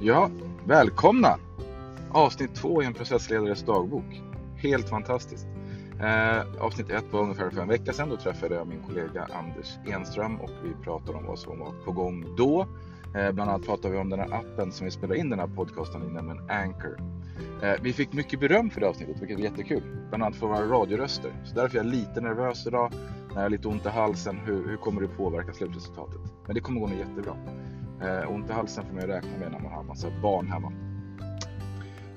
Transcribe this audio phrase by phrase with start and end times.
[0.00, 0.30] Ja,
[0.66, 1.36] välkomna!
[2.10, 4.22] Avsnitt två i en processledares dagbok.
[4.56, 5.46] Helt fantastiskt.
[6.00, 8.08] Eh, avsnitt ett var ungefär för en vecka sedan.
[8.08, 11.92] Då träffade jag min kollega Anders Enström och vi pratade om vad som var på
[11.92, 12.66] gång då.
[13.14, 15.46] Eh, bland annat pratade vi om den här appen som vi spelar in den här
[15.46, 17.00] podcasten i, nämligen Anchor.
[17.62, 19.82] Eh, vi fick mycket beröm för det avsnittet, vilket är jättekul.
[20.08, 21.32] Bland annat för våra radioröster.
[21.44, 22.92] Så därför är jag lite nervös idag.
[23.28, 24.38] När jag har lite ont i halsen.
[24.46, 26.20] Hur, hur kommer det påverka slutresultatet?
[26.46, 27.34] Men det kommer gå nog jättebra.
[28.02, 30.72] Eh, ont i halsen får man ju räkna med när man har massa barn hemma.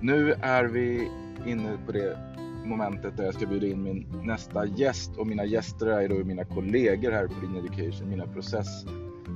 [0.00, 1.10] Nu är vi
[1.46, 2.18] inne på det
[2.64, 6.44] momentet där jag ska bjuda in min nästa gäst och mina gäster är då mina
[6.44, 8.84] kollegor här på Lean Education, mina process,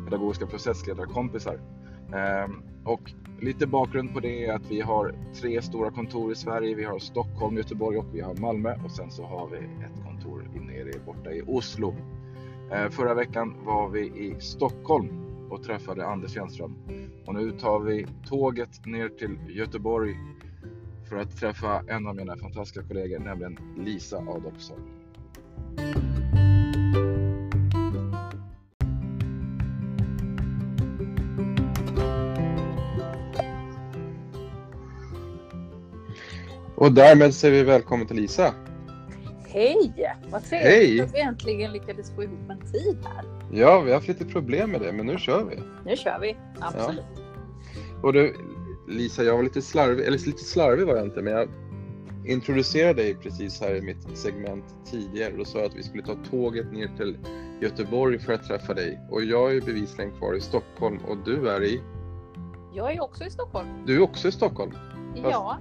[0.05, 1.61] pedagogiska processledarkompisar.
[2.15, 2.51] Eh,
[2.85, 6.75] och lite bakgrund på det är att vi har tre stora kontor i Sverige.
[6.75, 10.49] Vi har Stockholm, Göteborg och vi har Malmö och sen så har vi ett kontor
[10.55, 11.95] nere borta i Oslo.
[12.73, 15.22] Eh, förra veckan var vi i Stockholm
[15.53, 16.77] och träffade Anders Jernström.
[17.27, 20.17] Och nu tar vi tåget ner till Göteborg
[21.09, 24.79] för att träffa en av mina fantastiska kollegor, nämligen Lisa Adolfsson.
[36.77, 38.55] Och därmed säger vi välkommen till Lisa.
[39.53, 40.17] Hej!
[40.31, 41.01] Vad trevligt Hej.
[41.01, 43.25] att vi äntligen lyckades få ihop en tid här.
[43.53, 45.57] Ja, vi har haft lite problem med det, men nu kör vi.
[45.85, 47.05] Nu kör vi, absolut.
[47.17, 48.01] Ja.
[48.03, 48.35] Och du,
[48.89, 51.49] Lisa, jag var lite slarvig, eller lite slarvig var jag inte, men jag
[52.27, 55.33] introducerade dig precis här i mitt segment tidigare.
[55.37, 57.19] Då sa jag att vi skulle ta tåget ner till
[57.61, 59.01] Göteborg för att träffa dig.
[59.11, 61.81] Och jag är bevisligen kvar i Stockholm och du är i?
[62.75, 63.69] Jag är också i Stockholm.
[63.87, 64.73] Du är också i Stockholm?
[65.15, 65.59] Ja.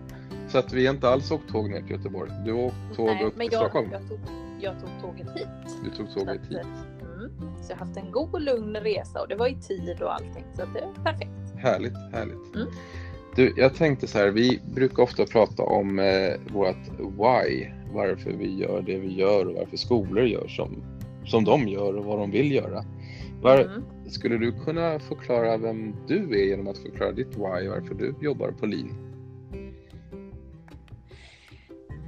[0.51, 2.31] Så att vi inte alls åkt tåg ner till Göteborg.
[2.45, 3.89] Du har åkt tåg Nej, upp till jag, Stockholm?
[3.91, 4.19] Jag tog,
[4.59, 5.47] jag tog tåget hit.
[5.83, 6.57] Du tog tåget hit?
[7.01, 10.01] Mm, så jag har haft en god och lugn resa och det var i tid
[10.01, 10.45] och allting.
[10.55, 11.55] Så det är perfekt.
[11.57, 12.55] Härligt, härligt.
[12.55, 12.67] Mm.
[13.35, 18.57] Du, jag tänkte så här, vi brukar ofta prata om eh, vårt why, varför vi
[18.57, 20.83] gör det vi gör och varför skolor gör som,
[21.25, 22.85] som de gör och vad de vill göra.
[23.41, 23.83] Var, mm.
[24.09, 28.51] Skulle du kunna förklara vem du är genom att förklara ditt why, varför du jobbar
[28.51, 29.10] på LIN?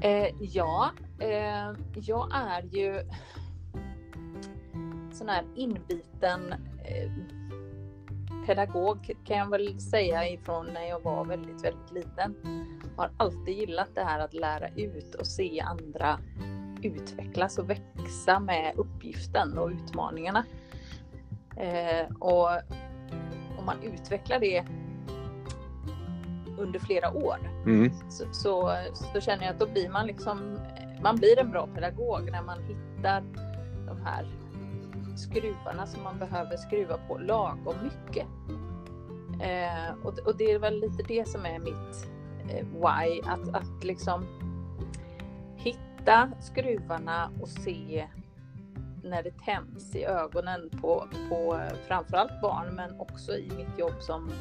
[0.03, 3.03] Eh, ja, eh, jag är ju
[5.11, 6.53] sån här inbiten
[6.83, 7.11] eh,
[8.45, 12.35] pedagog kan jag väl säga ifrån när jag var väldigt, väldigt liten.
[12.97, 16.19] Har alltid gillat det här att lära ut och se andra
[16.81, 20.45] utvecklas och växa med uppgiften och utmaningarna.
[21.57, 22.49] Eh, och
[23.59, 24.65] om man utvecklar det
[26.57, 27.91] under flera år mm.
[28.09, 30.59] så, så, så, känner jag att då blir man liksom,
[31.01, 33.23] man blir en bra pedagog när man hittar
[33.87, 34.27] de här
[35.15, 38.27] skruvarna som man behöver skruva på lagom mycket.
[39.41, 42.09] Eh, och, och, det är väl lite det som är mitt
[42.49, 44.25] eh, why, att, att liksom
[45.57, 48.07] hitta skruvarna och se
[49.03, 54.31] när det tänds i ögonen på, på framförallt barn men också i mitt jobb som,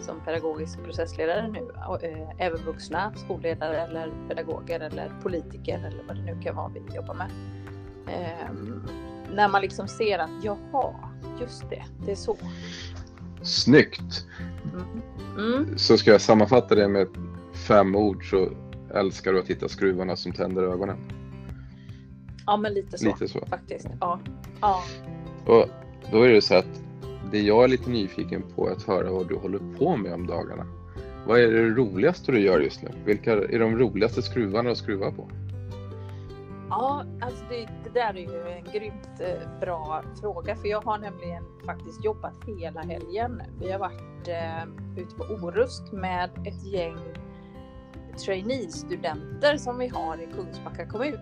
[0.00, 1.70] som pedagogisk processledare nu.
[2.02, 6.96] Eh, även vuxna skolledare eller pedagoger eller politiker eller vad det nu kan vara vi
[6.96, 7.30] jobbar med.
[8.50, 8.86] Um,
[9.34, 10.94] när man liksom ser att jaha,
[11.40, 12.36] just det, det är så.
[13.42, 14.26] Snyggt!
[14.72, 15.02] Mm.
[15.38, 15.78] Mm.
[15.78, 17.08] Så ska jag sammanfatta det med
[17.54, 18.48] fem ord så
[18.94, 20.96] älskar du att hitta skruvarna som tänder ögonen.
[22.46, 23.46] Ja men lite så, lite så.
[23.46, 23.88] faktiskt.
[24.00, 24.20] Ja.
[24.60, 24.82] ja.
[25.46, 25.68] Och
[26.10, 26.80] då är det så att
[27.30, 30.26] det jag är lite nyfiken på är att höra vad du håller på med om
[30.26, 30.66] dagarna.
[31.26, 32.88] Vad är det roligaste du gör just nu?
[33.04, 35.28] Vilka är de roligaste skruvarna att skruva på?
[36.70, 40.98] Ja, alltså det, det, där är ju en grymt eh, bra fråga för jag har
[40.98, 43.42] nämligen faktiskt jobbat hela helgen.
[43.60, 46.98] Vi har varit eh, ute på Orust med ett gäng
[48.14, 51.18] trainee-studenter som vi har i Kungsbacka kommun.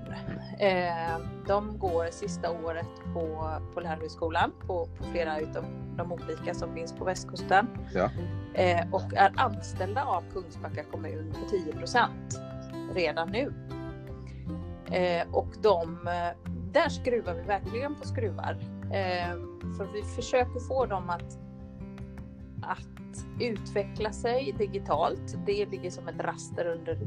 [0.58, 5.64] Eh, de går sista året på, på lärarhögskolan på, på flera utav
[5.96, 7.66] de olika som finns på västkusten.
[7.94, 8.10] Ja.
[8.54, 12.08] Eh, och är anställda av Kungsbacka kommun för 10%
[12.94, 13.54] redan nu.
[14.96, 15.98] Eh, och de,
[16.72, 18.58] där skruvar vi verkligen på skruvar.
[19.76, 21.38] För vi försöker få dem att,
[22.62, 25.36] att utveckla sig digitalt.
[25.46, 26.98] Det ligger som ett raster under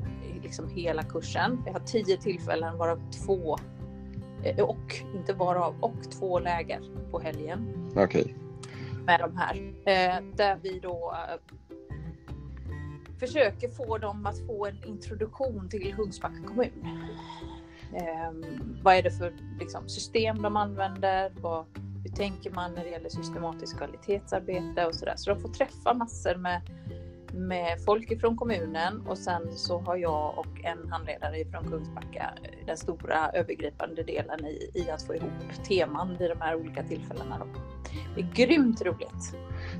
[0.43, 1.61] liksom hela kursen.
[1.65, 3.57] Vi har tio tillfällen varav två
[4.43, 6.81] eh, och inte varav och två läger
[7.11, 7.91] på helgen.
[7.95, 8.21] Okej.
[8.21, 8.33] Okay.
[9.05, 9.55] Med de här.
[9.85, 11.55] Eh, där vi då eh,
[13.19, 16.97] försöker få dem att få en introduktion till Hungsbacka kommun.
[18.83, 21.31] Vad är det för liksom, system de använder?
[21.41, 21.65] Vad,
[22.05, 25.13] hur tänker man när det gäller systematiskt kvalitetsarbete och sådär.
[25.17, 26.61] Så de får träffa massor med
[27.33, 32.33] med folk ifrån kommunen och sen så har jag och en handledare ifrån Kungsbacka
[32.65, 35.31] den stora övergripande delen i, i att få ihop
[35.67, 37.37] teman vid de här olika tillfällena.
[37.39, 37.45] Då.
[38.15, 39.35] Det är grymt roligt.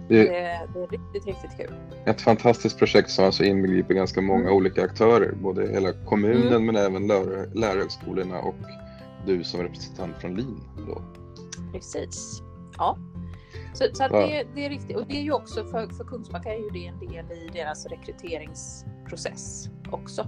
[0.07, 0.29] Det, det,
[0.73, 1.73] det, är riktigt, riktigt kul.
[2.05, 4.53] Ett fantastiskt projekt som alltså inbegriper ganska många mm.
[4.53, 6.65] olika aktörer, både hela kommunen mm.
[6.65, 8.55] men även lär, lärarhögskolorna och
[9.25, 10.59] du som representant från LIN.
[10.87, 11.01] Då.
[11.75, 12.41] Precis.
[12.77, 12.97] Ja,
[13.73, 14.97] så, så det, det, är riktigt.
[14.97, 17.85] Och det är ju också för, för Kungsbacka är ju det en del i deras
[17.85, 20.27] rekryteringsprocess också.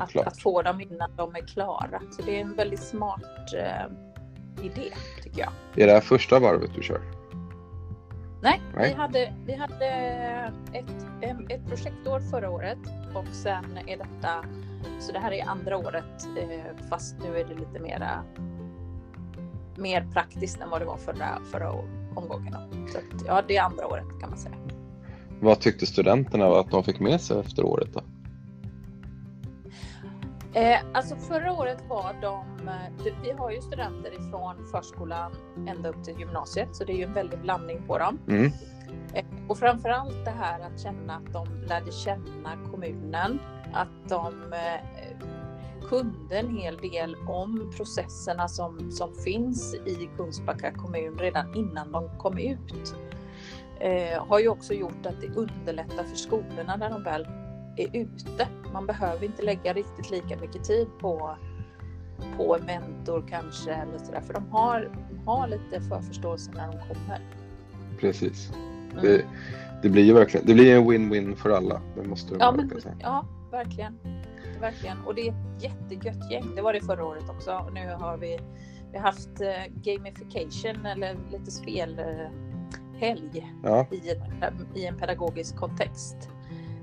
[0.00, 2.02] Att, att, få dem innan de är klara.
[2.10, 4.92] Så det är en väldigt smart eh, idé
[5.22, 5.52] tycker jag.
[5.76, 7.00] Är det här första varvet du kör?
[8.42, 8.88] Nej, Nej.
[8.88, 9.86] Vi, hade, vi hade
[10.72, 11.06] ett,
[11.48, 12.78] ett projektår förra året
[13.14, 14.44] och sen är detta,
[15.00, 18.24] så det här är andra året eh, fast nu är det lite mera
[19.76, 21.72] mer praktiskt än vad det var förra, förra
[22.14, 22.54] omgången.
[22.92, 24.54] Så att, ja, det är andra året kan man säga.
[25.40, 28.00] Vad tyckte studenterna att de fick med sig efter året då?
[30.54, 32.44] Eh, alltså förra året var de,
[33.22, 35.32] vi har ju studenter ifrån förskolan
[35.68, 38.18] ända upp till gymnasiet så det är ju en väldig blandning på dem.
[38.28, 38.52] Mm.
[39.14, 43.38] Eh, och framförallt det här att känna att de lärde känna kommunen,
[43.72, 44.80] att de eh,
[45.88, 52.18] kunde en hel del om processerna som, som finns i Kungsbacka kommun redan innan de
[52.18, 52.94] kom ut.
[53.80, 57.26] Eh, har ju också gjort att det underlättar för skolorna när de väl
[57.76, 58.48] är ute.
[58.72, 61.36] Man behöver inte lägga riktigt lika mycket tid på,
[62.36, 64.90] på en mentor kanske eller sådär för de har,
[65.26, 67.20] har lite förförståelse när de kommer.
[68.00, 68.52] Precis.
[68.92, 69.02] Mm.
[69.02, 69.24] Det,
[69.82, 71.80] det, blir ju verkligen det blir en win-win för alla.
[71.96, 72.70] Det måste ja, men,
[73.00, 73.98] ja, verkligen
[74.60, 74.98] verkligen.
[75.06, 76.54] Och det är ett jättegött gäng.
[76.54, 77.52] Det var det förra året också.
[77.52, 78.38] Och nu har vi,
[78.92, 79.46] vi har haft uh,
[79.82, 82.30] gamification eller lite spelhelg
[83.62, 83.86] ja.
[83.90, 84.16] i,
[84.80, 86.30] i en pedagogisk kontext.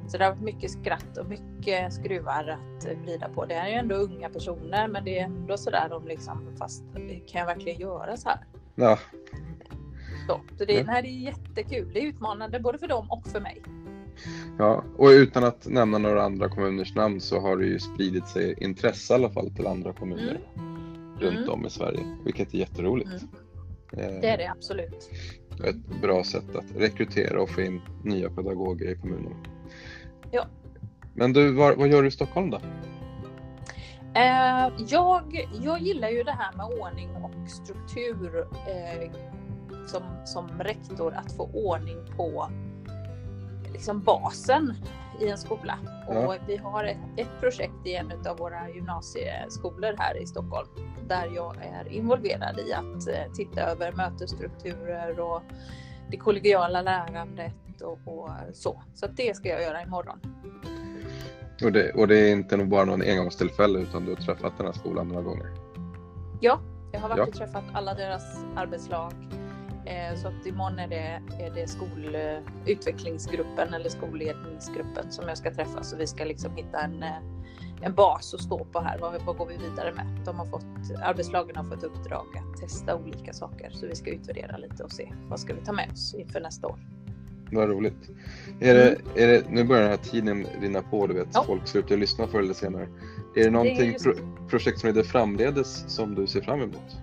[0.08, 3.46] Så det har varit mycket skratt och mycket skruvar att vrida på.
[3.46, 6.84] Det är ju ändå unga personer men det är ändå sådär de liksom fast
[7.28, 8.40] kan jag verkligen göra så här?
[8.76, 9.00] Ja.
[10.28, 11.92] Så, så det, nej, det är jättekul.
[11.94, 13.62] Det är utmanande både för dem och för mig.
[14.58, 18.56] Ja, och utan att nämna några andra kommuners namn så har det ju spridit sig
[18.58, 21.20] intresse i alla fall till andra kommuner mm.
[21.20, 21.50] runt mm.
[21.50, 23.10] om i Sverige, vilket är jätteroligt.
[23.10, 24.22] Mm.
[24.22, 25.10] Det är det absolut.
[25.64, 29.34] Ett bra sätt att rekrytera och få in nya pedagoger i kommunen.
[30.32, 30.46] Ja.
[31.14, 32.60] Men du, vad, vad gör du i Stockholm då?
[34.16, 39.12] Eh, jag, jag gillar ju det här med ordning och struktur eh,
[39.88, 42.50] som, som rektor, att få ordning på
[43.74, 44.74] liksom basen
[45.20, 45.78] i en skola.
[46.08, 46.28] Ja.
[46.28, 50.68] Och vi har ett, ett projekt i en av våra gymnasieskolor här i Stockholm
[51.08, 55.42] där jag är involverad i att eh, titta över mötesstrukturer och
[56.10, 58.84] det kollegiala lärandet och, och så.
[58.94, 60.20] Så det ska jag göra imorgon.
[61.64, 64.74] Och det, och det är inte bara någon engångstillfälle utan du har träffat den här
[64.74, 65.48] skolan några gånger?
[66.40, 66.60] Ja,
[66.92, 67.26] jag har varit ja.
[67.26, 69.14] och träffat alla deras arbetslag
[70.16, 75.98] så att imorgon är det, är det skolutvecklingsgruppen eller skolledningsgruppen som jag ska träffa så
[75.98, 77.18] vi ska liksom hitta en, eh,
[77.82, 79.00] en bas att stå på här.
[79.00, 80.06] Vad, vad går vi vidare med?
[80.26, 80.66] De har fått,
[81.04, 85.14] arbetslagen har fått uppdrag att testa olika saker så vi ska utvärdera lite och se
[85.30, 86.80] vad ska vi ta med oss inför nästa år.
[87.52, 88.10] Vad roligt.
[88.60, 89.02] Är det, mm.
[89.16, 91.44] är det, nu börjar den här tiden rinna på, du vet, ja.
[91.48, 92.88] folk slutar lyssna förr eller senare.
[93.36, 94.14] Är det någonting, det är pro,
[94.50, 96.98] projekt som leder framledes som du ser fram emot?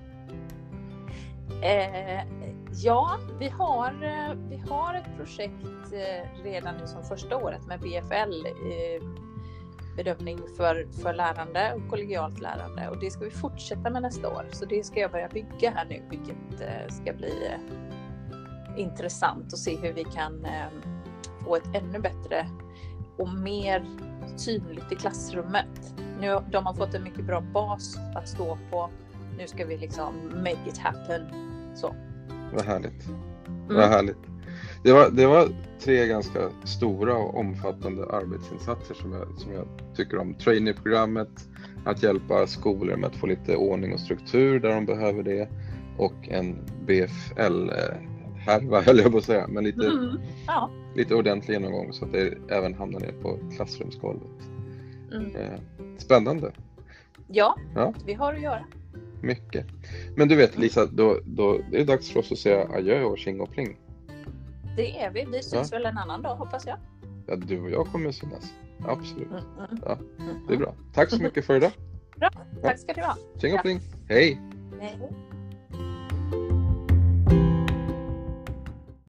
[1.62, 2.38] Eh,
[2.72, 7.80] Ja, vi har, eh, vi har ett projekt eh, redan nu som första året med
[7.80, 9.08] BFL eh,
[9.96, 14.46] bedömning för, för lärande och kollegialt lärande och det ska vi fortsätta med nästa år.
[14.52, 16.37] Så det ska jag börja bygga här nu, vilket
[16.92, 17.32] ska bli
[18.76, 20.46] intressant och se hur vi kan
[21.44, 22.48] få ett ännu bättre
[23.18, 23.87] och mer
[24.37, 25.94] synligt i klassrummet.
[26.20, 28.90] Nu, de har fått en mycket bra bas att stå på.
[29.38, 31.22] Nu ska vi liksom make it happen.
[31.75, 31.94] Så.
[32.55, 33.09] Vad härligt.
[33.09, 33.76] Mm.
[33.76, 34.17] Vad härligt.
[34.83, 35.49] Det var, det var
[35.81, 40.35] tre ganska stora och omfattande arbetsinsatser som jag, som jag tycker om.
[40.35, 41.49] Trainee-programmet,
[41.85, 45.49] att hjälpa skolor med att få lite ordning och struktur där de behöver det
[45.99, 50.21] och en BFL-härva höll jag på att säga, men lite, mm.
[50.47, 50.71] ja.
[50.95, 54.40] lite ordentlig genomgång så att det även hamnar ner på klassrumsgolvet.
[55.12, 55.37] Mm.
[55.37, 55.59] Eh,
[55.99, 56.52] spännande.
[57.28, 58.64] Ja, ja, vi har att göra.
[59.22, 59.66] Mycket.
[60.16, 63.18] Men du vet Lisa, då, då är det dags för oss att säga adjö och
[63.18, 63.78] tjing och pling.
[64.76, 65.25] Det är vi.
[65.25, 65.78] Vi syns ja.
[65.78, 66.76] väl en annan dag hoppas jag.
[67.26, 68.54] Ja, du och jag kommer synas.
[68.87, 69.28] Absolut.
[69.30, 69.82] Mm, mm.
[69.84, 69.98] Ja,
[70.48, 70.75] det är bra.
[70.94, 71.72] Tack så mycket för idag.
[72.16, 72.30] Bra.
[72.62, 73.16] Tack ska du ha.
[73.40, 73.80] Tjing och pling.
[74.08, 74.40] Hej.
[74.80, 74.98] Hej.